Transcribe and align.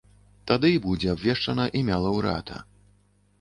Тады 0.51 0.71
і 0.75 0.79
будзе 0.85 1.11
абвешчана 1.13 1.67
імя 1.81 2.01
лаўрэата. 2.05 2.57